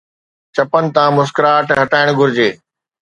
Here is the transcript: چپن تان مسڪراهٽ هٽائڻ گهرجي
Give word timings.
چپن 0.55 0.83
تان 0.95 1.09
مسڪراهٽ 1.17 1.67
هٽائڻ 1.79 2.07
گهرجي 2.17 2.49